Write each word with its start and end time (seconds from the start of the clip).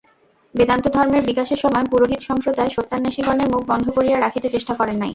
বেদান্তধর্মের 0.55 1.23
বিকাশের 1.29 1.59
সময় 1.63 1.85
পুরোহিত-সম্প্রদায় 1.91 2.71
সত্যান্বেষিগণের 2.71 3.51
মুখ 3.53 3.61
বন্ধ 3.67 3.85
করিয়া 3.89 4.17
রাখিতে 4.17 4.47
চেষ্টা 4.49 4.73
করেন 4.75 4.97
নাই। 4.97 5.09